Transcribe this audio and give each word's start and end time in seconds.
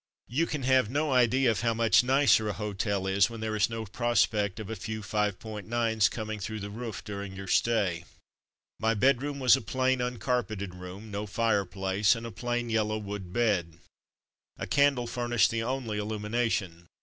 You 0.29 0.47
can 0.47 0.63
have 0.63 0.89
no 0.89 1.13
idea 1.13 1.53
how 1.53 1.75
much 1.75 2.03
nicer 2.03 2.49
a 2.49 2.53
hotel 2.53 3.05
is 3.05 3.29
when 3.29 3.39
there 3.39 3.55
is 3.55 3.69
no 3.69 3.85
prospect 3.85 4.59
of 4.59 4.67
a 4.67 4.75
few 4.75 5.01
''five 5.03 5.37
point 5.37 5.67
nines'' 5.67 6.09
coming 6.09 6.39
through 6.39 6.59
the 6.61 6.71
roof 6.71 7.03
during 7.03 7.35
your 7.35 7.45
stay. 7.45 7.97
A 7.99 8.01
Cordial 8.01 8.81
Welcome 8.81 9.19
261 9.37 9.37
My 9.37 9.37
bedroom 9.37 9.39
was 9.39 9.55
a 9.55 9.61
plain, 9.61 10.01
uncarpeted 10.01 10.73
room, 10.73 11.11
no 11.11 11.27
fireplace, 11.27 12.15
and 12.15 12.25
a 12.25 12.31
plain, 12.31 12.71
yellow 12.71 12.97
wood 12.97 13.31
bed. 13.31 13.77
A 14.57 14.65
candle 14.65 15.05
furnished 15.05 15.51
the 15.51 15.61
only 15.61 15.99
illumination. 15.99 16.87